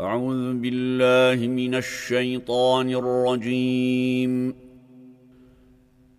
[0.00, 4.54] أعوذ بالله من الشيطان الرجيم.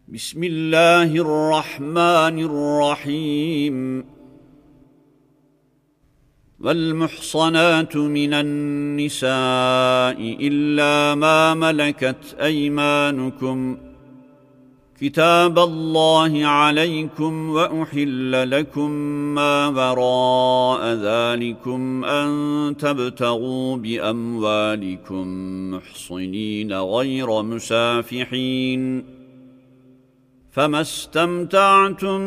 [0.08, 4.06] بسم الله الرحمن الرحيم.
[6.60, 13.78] والمحصنات من النساء إلا ما ملكت أيمانكم
[15.02, 18.92] كتاب الله عليكم وأحل لكم
[19.36, 25.28] ما وراء ذلكم أن تبتغوا بأموالكم
[25.72, 29.04] محصنين غير مسافحين.
[30.52, 32.20] فما استمتعتم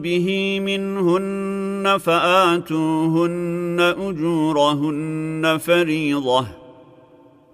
[0.00, 6.69] به منهن فآتوهن أجورهن فريضةً.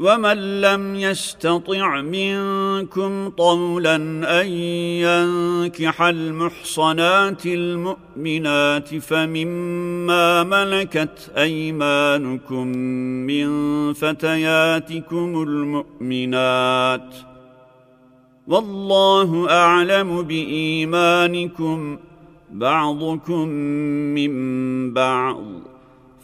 [0.00, 3.96] ومن لم يستطع منكم طولا
[4.40, 4.46] أن
[5.04, 12.66] ينكح المحصنات المؤمنات فمما ملكت أيمانكم
[13.26, 13.48] من
[13.92, 17.14] فتياتكم المؤمنات
[18.46, 21.98] والله أعلم بإيمانكم
[22.50, 23.48] بعضكم
[24.14, 24.32] من
[24.94, 25.69] بعض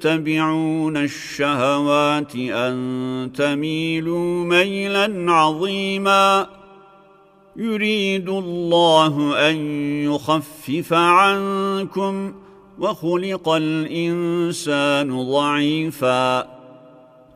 [0.00, 6.46] تتبعون الشهوات أن تميلوا ميلا عظيما
[7.56, 9.56] يريد الله أن
[10.04, 12.32] يخفف عنكم
[12.78, 16.57] وخلق الإنسان ضعيفاً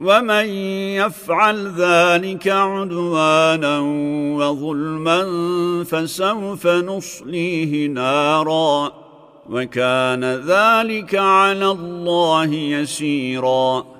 [0.00, 0.48] ومن
[0.96, 3.78] يفعل ذلك عدوانا
[4.38, 5.24] وظلما
[5.84, 8.92] فسوف نصليه نارا
[9.50, 13.99] وكان ذلك على الله يسيراً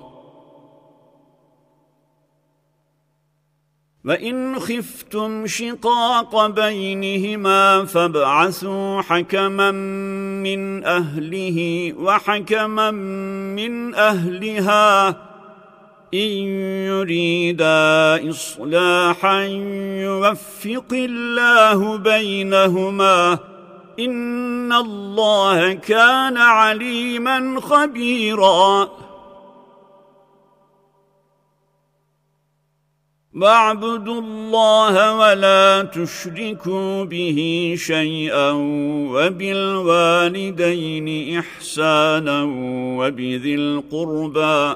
[4.05, 9.71] وَإِنْ خِفْتُمْ شِقَاقَ بَيْنِهِمَا فَابْعَثُوا حَكَمًا
[10.41, 12.91] مِنْ أَهْلِهِ وَحَكَمًا
[13.55, 15.09] مِنْ أَهْلِهَا
[16.13, 16.37] إِنْ
[16.89, 19.43] يُرِيدَا إِصْلَاحًا
[20.01, 23.39] يُوَفِّقِ اللَّهُ بَيْنَهُمَا
[23.99, 28.89] إِنَّ اللَّهَ كَانَ عَلِيمًا خَبِيرًا
[33.35, 38.51] واعبدوا الله ولا تشركوا به شيئا
[39.13, 41.07] وبالوالدين
[41.39, 42.43] إحسانا
[42.97, 44.75] وبذي القربى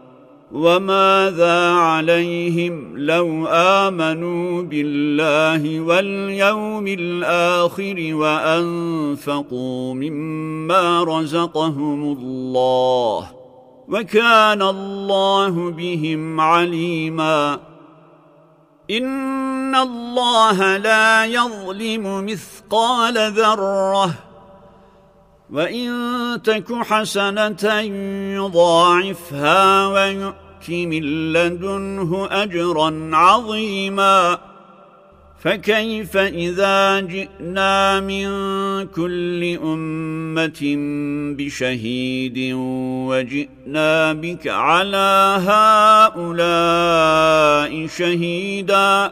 [0.51, 13.31] وماذا عليهم لو آمنوا بالله واليوم الآخر وأنفقوا مما رزقهم الله
[13.87, 17.59] وكان الله بهم عليما.
[18.91, 24.13] إن الله لا يظلم مثقال ذرة
[25.51, 27.73] وإن تك حسنة
[28.35, 34.37] يضاعفها ويؤمن الْحَقِّ مِنْ لَدُنْهُ أَجْرًا عَظِيمًا
[35.41, 38.27] فَكَيْفَ إِذَا جِئْنَا مِنْ
[38.87, 40.61] كُلِّ أُمَّةٍ
[41.37, 42.53] بِشَهِيدٍ
[43.09, 45.37] وَجِئْنَا بِكَ عَلَى
[46.13, 46.67] هَؤُلَاءِ
[47.87, 49.11] شَهِيدًا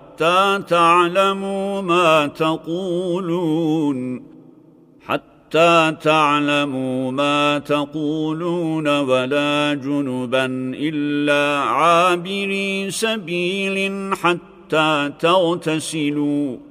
[0.67, 4.23] تعلموا ما تقولون
[5.05, 16.70] حتى تعلموا ما تقولون ولا جنبا إلا عابري سبيل حتى تغتسلوا.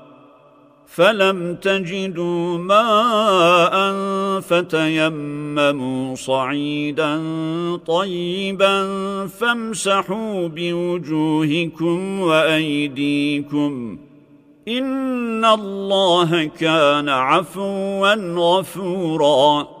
[0.95, 3.91] فلم تجدوا ماء
[4.41, 7.21] فتيمموا صعيدا
[7.87, 8.87] طيبا
[9.27, 13.97] فامسحوا بوجوهكم وأيديكم
[14.67, 19.80] إن الله كان عفوا غفوراً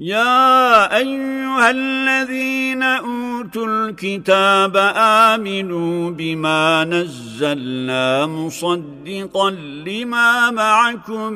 [0.00, 9.50] يا أيها الذين أوتوا الكتاب آمنوا بما نزلنا مصدقا
[9.86, 11.32] لما معكم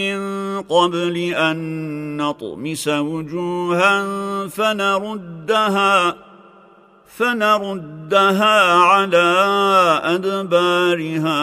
[0.00, 0.18] من
[0.62, 1.56] قبل أن
[2.16, 4.04] نطمس وجوها
[4.48, 6.27] فنردها
[7.16, 9.34] فنردها على
[10.04, 11.42] أدبارها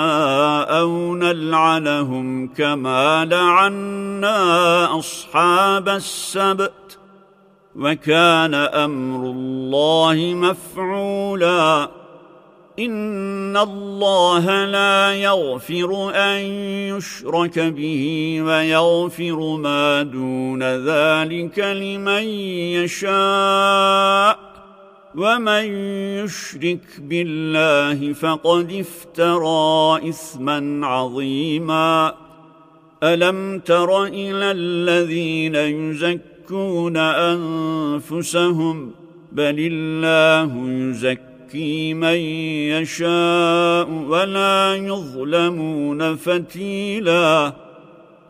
[0.80, 6.98] أو نلعنهم كما لعنا أصحاب السبت
[7.76, 11.90] وكان أمر الله مفعولا.
[12.80, 16.40] إن الله لا يغفر أن
[16.96, 22.24] يشرك به ويغفر ما دون ذلك لمن
[22.84, 24.55] يشاء.
[25.18, 25.66] ومن
[26.24, 32.14] يشرك بالله فقد افترى إثما عظيما
[33.04, 38.92] ألم تر إلى الذين يزكون أنفسهم
[39.32, 42.18] بل الله يزكي من
[42.76, 47.54] يشاء ولا يظلمون فتيلا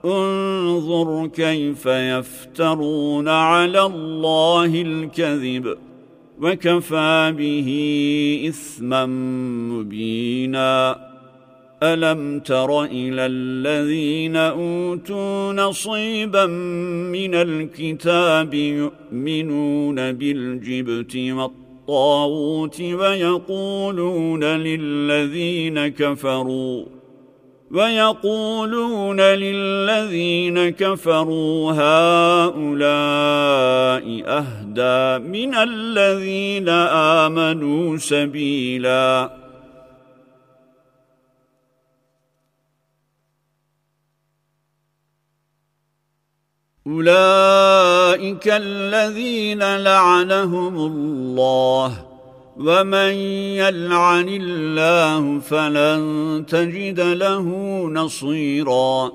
[0.05, 5.77] انظر كيف يفترون على الله الكذب
[6.41, 7.69] وكفى به
[8.49, 9.05] إثما
[9.71, 11.05] مبينا.
[11.83, 16.45] ألم تر إلى الذين أوتوا نصيبا
[17.15, 26.94] من الكتاب يؤمنون بالجبت والطاغوت ويقولون للذين كفروا
[27.75, 32.75] ويقولون للذين كفروا هؤلاء
[34.39, 39.29] أهدى من الذين آمنوا سبيلا.
[46.87, 52.14] أولئك الذين لعنهم الله
[52.57, 53.13] ومن
[53.59, 57.47] يلعن الله فلن تجد له
[57.93, 59.11] نصيرا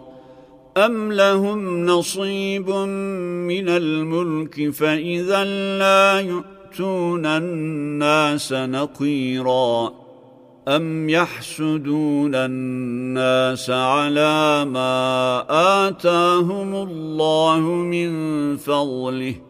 [0.77, 5.45] أم لهم نصيب من الملك فإذا
[5.79, 9.93] لا يؤتون الناس نقيرا
[10.69, 15.45] أم يحسدون الناس على ما
[15.89, 18.11] آتاهم الله من
[18.57, 19.50] فضله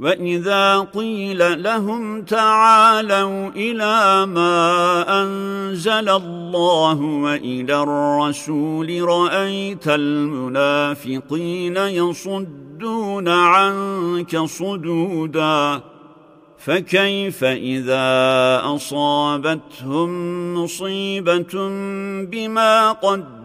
[0.00, 15.82] وإذا قيل لهم تعالوا إلى ما أنزل الله وإلى الرسول رأيت المنافقين يصدون عنك صدوداً
[16.60, 20.10] فكيف إذا أصابتهم
[20.54, 21.68] مصيبة
[22.24, 22.92] بما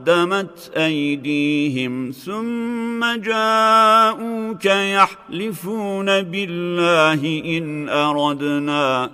[0.05, 9.11] قدمت أيديهم ثم جاءوك يحلفون بالله إن أردنا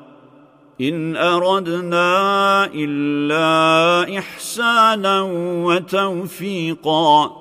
[0.81, 5.21] إن أردنا إلا إحسانا
[5.65, 7.40] وتوفيقا.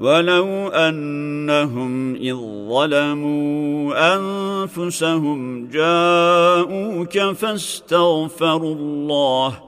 [0.00, 2.36] ولو أنهم إذ
[2.68, 9.60] ظلموا أنفسهم جاءوك فاستغفروا الله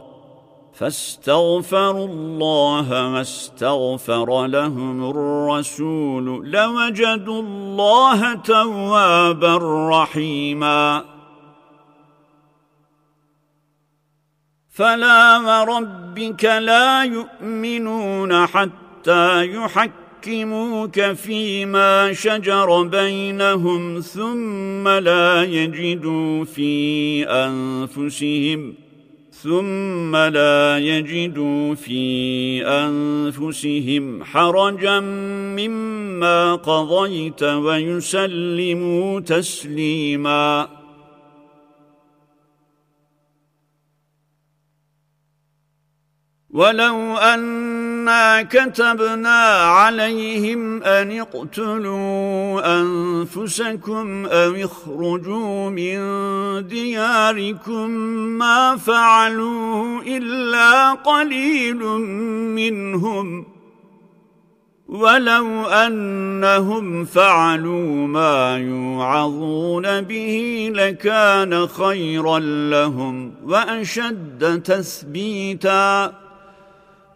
[0.75, 9.59] فاستغفروا الله واستغفر لهم الرسول لوجدوا الله توابا
[9.90, 11.05] رحيما
[14.71, 28.75] فلا وربك لا يؤمنون حتى يحكموا يحكموك فيما شجر بينهم ثم لا يجدوا في أنفسهم
[29.31, 40.69] ثم لا يجدوا في أنفسهم حرجا مما قضيت ويسلموا تسليما
[46.53, 55.99] ولو انا كتبنا عليهم ان اقتلوا انفسكم أو اخرجوا من
[56.67, 57.91] دياركم
[58.38, 61.79] ما فعلوه الا قليل
[62.57, 63.47] منهم
[64.88, 72.38] ولو انهم فعلوا ما يوعظون به لكان خيرا
[72.71, 76.23] لهم واشد تثبيتا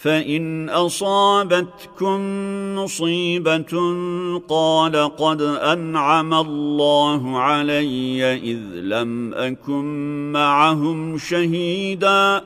[0.00, 2.20] فان اصابتكم
[2.76, 3.94] مصيبه
[4.48, 9.84] قال قد انعم الله علي اذ لم اكن
[10.32, 12.42] معهم شهيدا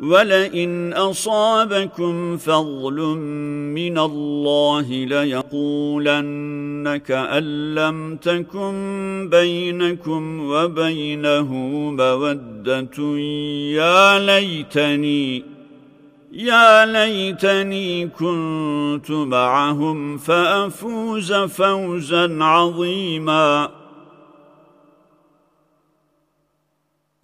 [0.00, 3.00] ولئن اصابكم فضل
[3.74, 6.20] من الله ليقولن
[7.06, 12.98] كان لم تكن بينكم وبينه موده
[13.72, 15.51] يا ليتني
[16.34, 23.70] يا ليتني كنت معهم فأفوز فوزا عظيما.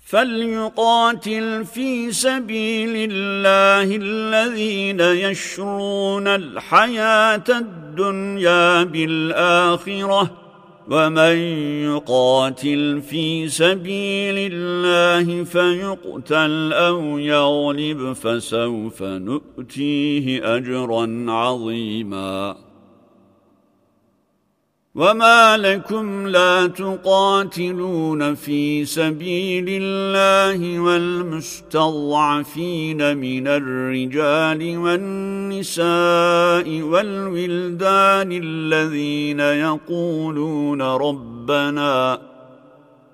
[0.06, 10.47] فليقاتل في سبيل الله الذين يشرون الحياة الدنيا بالآخرة.
[10.90, 11.37] ومن
[11.85, 22.67] يقاتل في سبيل الله فيقتل أو يغلب فسوف نؤتيه أجرا عظيما.
[24.98, 31.66] وما لكم لا تقاتلون في سبيل الله والمستضعفين
[33.16, 35.87] من الرجال والنساء
[36.82, 42.18] والولدان الذين يقولون ربنا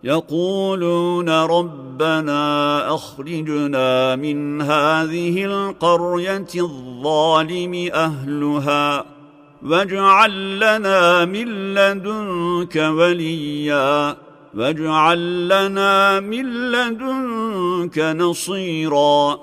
[0.05, 9.14] يقولون ربنا اخرجنا من هذه القريه الظالم اهلها
[9.65, 14.17] واجعل لنا من لدنك وليا
[14.55, 19.39] واجعل لنا من لدنك نصيرا.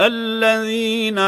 [0.00, 1.18] الذين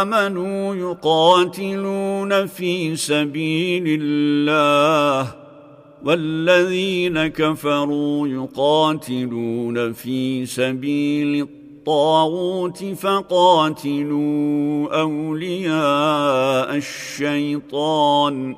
[0.00, 5.34] آمنوا يقاتلون في سبيل الله
[6.04, 14.20] والذين كفروا يقاتلون في سبيل الطاغوت الطاغوت فقاتلوا
[15.00, 18.56] أولياء الشيطان.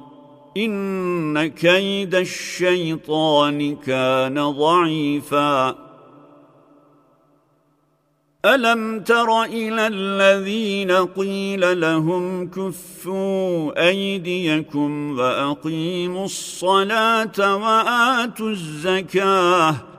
[0.57, 5.77] إن كيد الشيطان كان ضعيفا.
[8.45, 19.96] ألم تر إلى الذين قيل لهم كفوا أيديكم وأقيموا الصلاة وآتوا الزكاة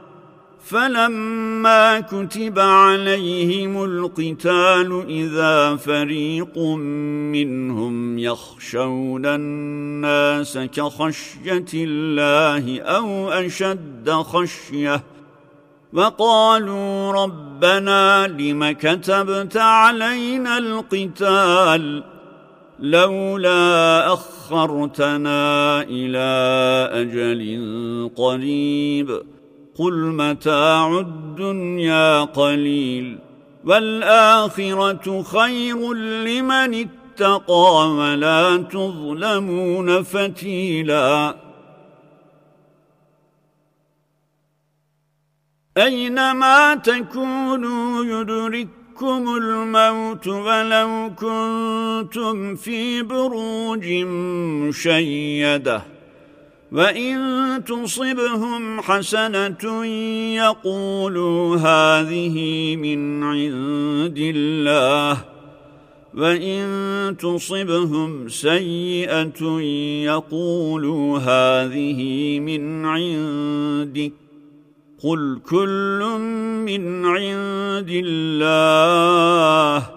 [0.69, 15.03] فلما كتب عليهم القتال إذا فريق منهم يخشون الناس كخشية الله أو أشد خشية
[15.93, 22.03] وقالوا ربنا لم كتبت علينا القتال
[22.79, 26.27] لولا أخرتنا إلى
[26.93, 29.21] أجل قريب
[29.77, 33.19] قل متاع الدنيا قليل
[33.65, 41.35] والاخره خير لمن اتقى ولا تظلمون فتيلا
[45.77, 53.87] اينما تكونوا يدرك يدرككم الموت ولو كنتم في بروج
[54.67, 55.81] مشيده
[56.71, 59.85] وان تصبهم حسنه
[60.35, 62.35] يقولوا هذه
[62.75, 65.17] من عند الله
[66.13, 69.59] وان تصبهم سيئه
[70.03, 74.13] يقولوا هذه من عندك
[75.03, 76.19] قل كل
[76.65, 79.96] من عند الله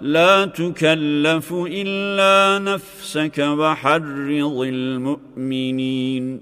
[0.00, 6.40] لا تكلف إلا نفسك وحرض المؤمنين.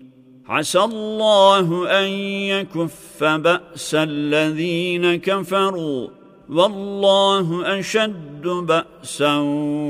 [0.48, 2.08] عسى الله أن
[2.52, 6.08] يكف بأس الذين كفروا.
[6.48, 9.36] والله أشد بأسا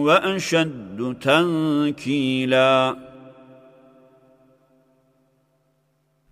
[0.06, 3.05] وأشد تنكيلا.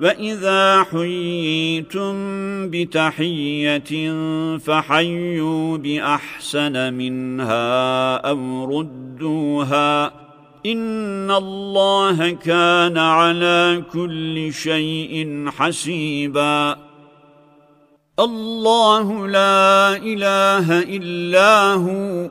[0.00, 2.14] واذا حييتم
[2.70, 3.90] بتحيه
[4.58, 10.06] فحيوا باحسن منها أو ردوها
[10.66, 16.76] ان الله كان على كل شيء حسيبا
[18.18, 22.30] الله لا اله الا هو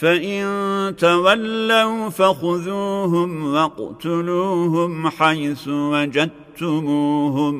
[0.00, 7.56] فإن تولوا فخذوهم واقتلوهم حيث وجدتموهم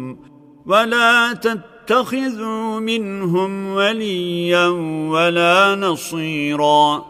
[0.66, 4.66] ولا تتخذوا منهم وليا
[5.10, 7.09] ولا نصيرا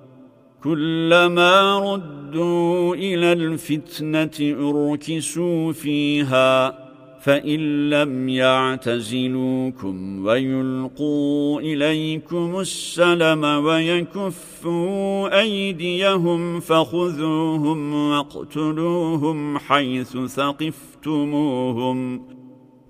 [0.63, 6.81] كلما ردوا إلى الفتنة أركسوا فيها
[7.21, 21.61] فإن لم يعتزلوكم ويلقوا إليكم السلم ويكفوا أيديهم فخذوهم واقتلوهم حيث ثقفتموهم.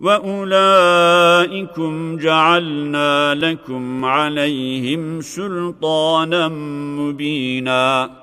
[0.01, 6.47] وأولئكم جعلنا لكم عليهم سلطانا
[6.97, 8.21] مبيناً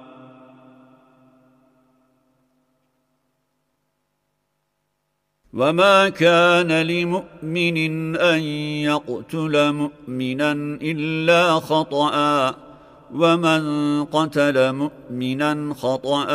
[5.53, 8.41] وما كان لمؤمن أن
[8.85, 12.15] يقتل مؤمنا إلا خطأ
[13.15, 16.27] ومن قتل مؤمنا خطأ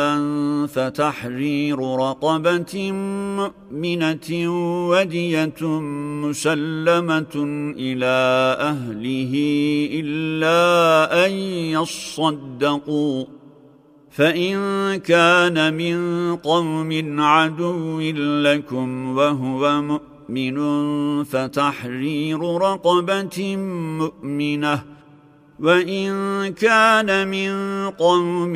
[0.66, 2.92] فتحرير رقبة
[3.38, 4.28] مؤمنة
[4.88, 5.62] ودية
[6.24, 7.34] مسلمة
[7.78, 8.16] إلى
[8.60, 9.32] أهله
[9.92, 11.32] إلا أن
[11.76, 13.24] يصدقوا.
[14.10, 14.56] فإن
[14.96, 15.96] كان من
[16.36, 18.00] قوم عدو
[18.42, 20.56] لكم وهو مؤمن
[21.24, 23.56] فتحرير رقبة
[23.98, 24.93] مؤمنة
[25.64, 26.12] وإن
[26.52, 27.52] كان من
[27.90, 28.52] قوم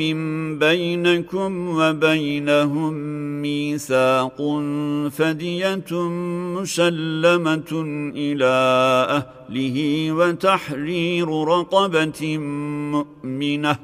[0.59, 2.93] بينكم وبينهم
[3.41, 4.37] ميثاق
[5.11, 5.91] فدية
[6.61, 7.71] مسلمة
[8.15, 8.55] إلى
[9.09, 12.37] أهله وتحرير رقبة
[12.93, 13.75] مؤمنة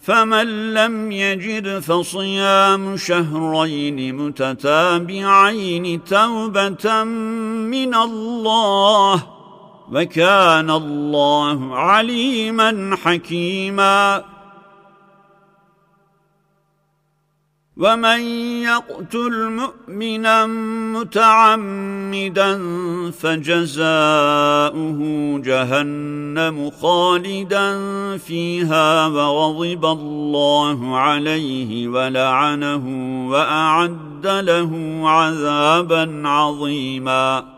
[0.00, 9.37] فمن لم يجد فصيام شهرين متتابعين توبة من الله
[9.92, 14.24] وكان الله عليما حكيماً.
[17.78, 18.20] ومن
[18.62, 20.46] يقتل مؤمنا
[20.96, 22.58] متعمدا
[23.10, 24.98] فجزاؤه
[25.38, 27.78] جهنم خالدا
[28.18, 32.84] فيها وغضب الله عليه ولعنه
[33.30, 37.57] وأعد له عذابا عظيما.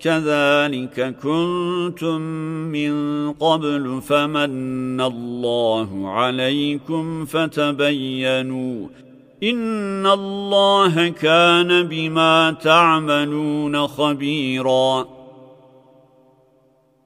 [0.00, 2.20] كذلك كنتم
[2.72, 8.88] من قبل فمن الله عليكم فتبينوا
[9.42, 15.13] إن الله كان بما تعملون خبيراً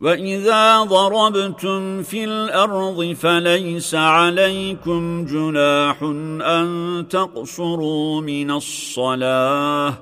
[0.00, 6.02] وَإِذَا ضَرَبْتُمْ فِي الْأَرْضِ فَلَيْسَ عَلَيْكُمْ جُنَاحٌ
[6.42, 9.98] أَن تَقْصُرُوا مِنَ الصَّلَاةِ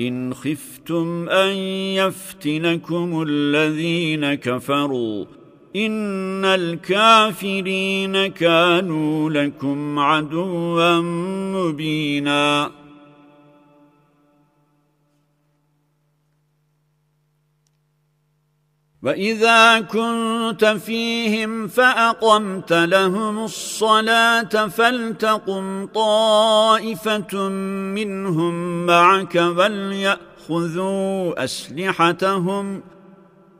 [0.00, 1.56] إِنْ خِفْتُمْ أَن
[1.96, 5.24] يَفْتِنَكُمُ الَّذِينَ كَفَرُوا
[5.76, 11.00] إِنَّ الْكَافِرِينَ كَانُوا لَكُمْ عَدُوًّا
[11.56, 12.79] مُبِينًا
[19.02, 27.48] وَإِذَا كُنْتَ فِيهِمْ فَأَقَمْتَ لَهُمُ الصَّلَاةَ فَلْتَقُمْ طَائِفَةٌ
[27.96, 32.82] مِّنْهُمْ مَعَكَ وَلْيَأْخُذُوا أَسْلِحَتَهُمْ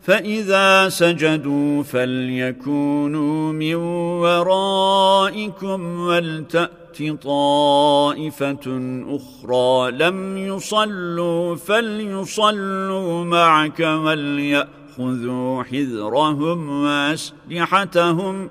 [0.02, 3.74] فَإِذَا سَجَدُوا فَلْيَكُونُوا مِنْ
[4.20, 8.66] وَرَائِكُمْ وَلْتَأْتِ طَائِفَةٌ
[9.08, 18.50] أُخْرَى لَمْ يُصَلُّوا فَلْيُصَلُّوا مَعَكَ وَلْيَأْخُذُوا خذوا حذرهم وأسلحتهم.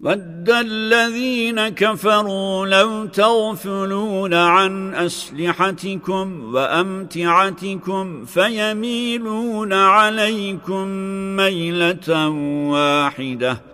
[0.00, 10.88] ود الذين كفروا لو تغفلون عن أسلحتكم وأمتعتكم فيميلون عليكم
[11.36, 12.28] ميلة
[12.70, 13.73] واحدة.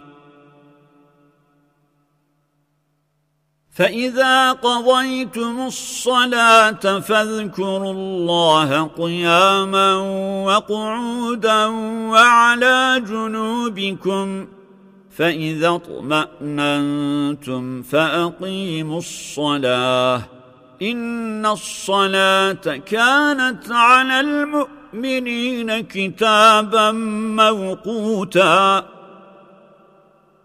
[3.73, 9.95] فإذا قضيتم الصلاة فاذكروا الله قياما
[10.45, 11.65] وقعودا
[12.11, 14.47] وعلى جنوبكم
[15.17, 15.69] فإذا
[16.41, 20.21] اطمأننتم فأقيموا الصلاة.
[20.81, 26.91] إن الصلاة كانت على المؤمنين كتابا
[27.41, 28.85] موقوتا.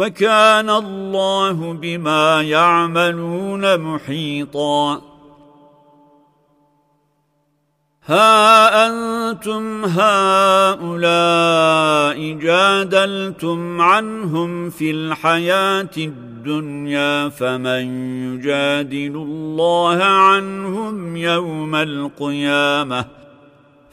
[0.00, 5.10] وكان الله بما يعملون محيطاً.
[8.06, 11.12] ها أنتم هؤلاء
[12.32, 17.84] جادلتم عنهم في الحياة الدنيا فمن
[18.34, 23.19] يجادل الله عنهم يوم القيامة؟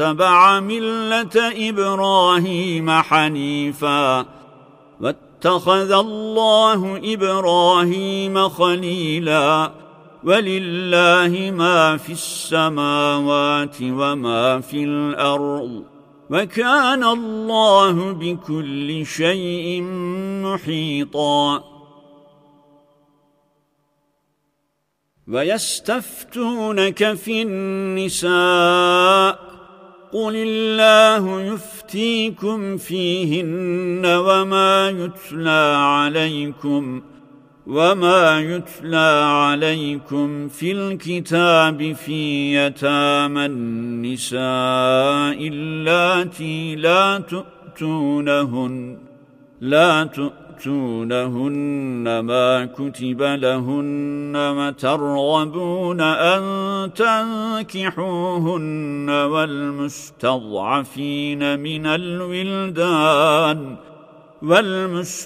[0.00, 4.26] واتبع ملة إبراهيم حنيفا
[5.00, 9.72] واتخذ الله إبراهيم خليلا
[10.24, 15.84] ولله ما في السماوات وما في الأرض
[16.30, 19.82] وكان الله بكل شيء
[20.44, 21.64] محيطا
[25.28, 28.30] ويستفتونك في النساء
[30.12, 37.02] قل الله يفتيكم فيهن وما يتلى عليكم
[37.66, 44.38] وما يتلى عليكم في الكتاب في يتامى النساء
[45.48, 48.98] اللاتي لا تؤتونهن
[49.60, 56.42] لا تؤتونهن تؤتونهن ما كتب لهن وترغبون أن
[56.94, 58.50] تنكحوهن
[59.10, 60.40] والمستضعفين
[61.60, 63.76] من الولدان
[64.42, 65.20] والمستضعفين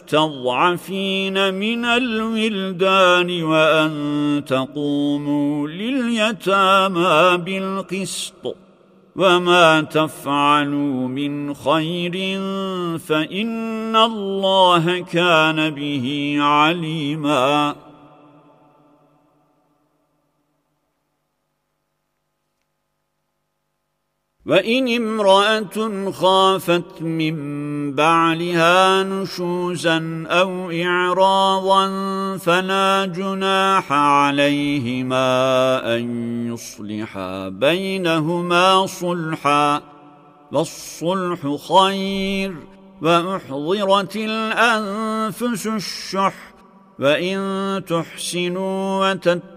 [1.54, 8.56] من الولدان وأن تقوموا لليتامى بالقسط
[9.16, 12.12] وما تفعلوا من خير
[12.98, 17.74] فإن الله كان به عليماً
[24.46, 27.36] وَإِنِ امْرَأَةٌ خَافَتْ مِنْ
[27.94, 31.86] بَعْلِهَا نُشُوزًا أَوْ إِعْرَاضًا
[32.36, 35.26] فَلَا جُنَاحَ عَلَيْهِمَا
[35.96, 36.04] أَنْ
[36.52, 39.82] يُصْلِحَا بَيْنَهُمَا صُلْحًا
[40.52, 42.56] وَالصُّلْحُ خَيْرٌ
[43.02, 46.34] وَأُحْضِرَتِ الْأَنْفُسُ الشُّحَّ
[46.98, 47.38] وَإِن
[47.88, 49.53] تُحْسِنُوا وَتَتَّقُوا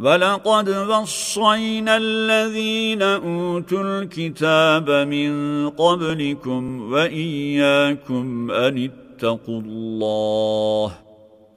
[0.00, 5.30] وَلَقَدْ وَصَّيْنَا الَّذِينَ أُوتُوا الْكِتَابَ مِنْ
[5.70, 10.92] قَبْلِكُمْ وَإِيَّاكُمْ أَنِ اتَّقُوا اللَّهَ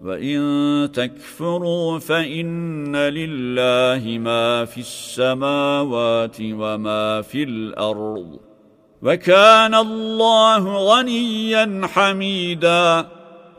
[0.01, 0.39] وَإِن
[0.91, 8.39] تَكْفُرُوا فَإِنَّ لِلَّهِ مَا فِي السَّمَاوَاتِ وَمَا فِي الْأَرْضِ
[9.01, 13.07] وَكَانَ اللَّهُ غَنِيًّا حَمِيدًا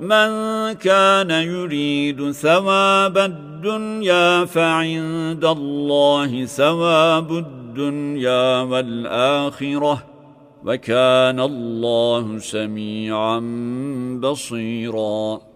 [0.00, 10.04] من كان يريد ثواب الدنيا فعند الله ثواب الدنيا والآخرة
[10.64, 13.40] وكان الله سميعا
[14.22, 15.55] بصيراً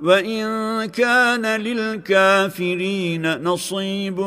[0.00, 0.44] وَإِن
[0.84, 4.20] كَانَ لِلْكَافِرِينَ نَصِيبٌ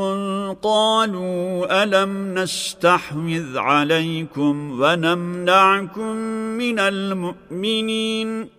[0.63, 6.15] قَالُوا أَلَمْ نَسْتَحْوِذْ عَلَيْكُمْ وَنَمْنَعْكُمْ
[6.61, 8.49] مِنَ الْمُؤْمِنِينَ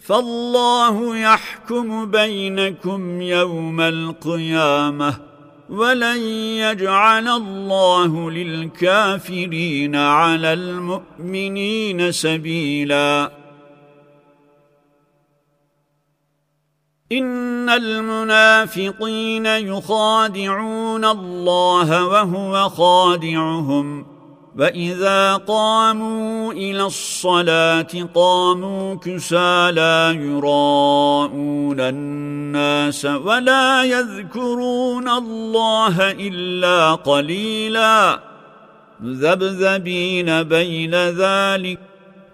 [0.00, 5.14] فَاللَّهُ يَحْكُمُ بَيْنَكُمْ يَوْمَ الْقِيَامَةِ
[5.70, 6.20] وَلَنْ
[6.64, 13.43] يَجْعَلَ اللَّهُ لِلْكَافِرِينَ عَلَى الْمُؤْمِنِينَ سَبِيلًا
[17.12, 24.06] إن المنافقين يخادعون الله وهو خادعهم.
[24.58, 38.20] وإذا قاموا إلى الصلاة قاموا كسى لا يراءون الناس ولا يذكرون الله إلا قليلا.
[39.04, 41.78] ذبذبين بين ذلك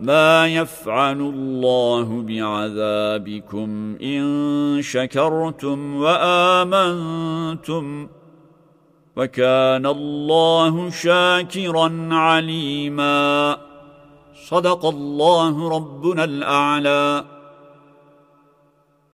[0.00, 7.84] ما يفعل الله بعذابكم إن شكرتم وآمنتم
[9.16, 13.56] وكان الله شاكرا عليما.
[14.48, 17.24] صدق الله ربنا الأعلى.